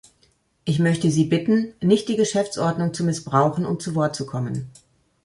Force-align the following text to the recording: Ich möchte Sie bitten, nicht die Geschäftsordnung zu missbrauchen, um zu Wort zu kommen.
Ich 0.65 0.79
möchte 0.79 1.11
Sie 1.11 1.25
bitten, 1.25 1.75
nicht 1.79 2.09
die 2.09 2.15
Geschäftsordnung 2.15 2.91
zu 2.91 3.03
missbrauchen, 3.03 3.67
um 3.67 3.79
zu 3.79 3.93
Wort 3.93 4.15
zu 4.15 4.25
kommen. 4.25 4.67